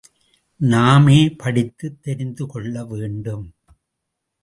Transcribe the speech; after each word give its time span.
நாமே 0.59 1.29
படித்துத் 1.29 2.03
தெரிந்துகொள்ள 2.03 2.85
வேண்டும். 2.85 3.53